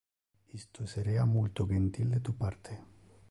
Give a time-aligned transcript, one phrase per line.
[0.59, 2.73] Isto esserea multo gentil de tu parte!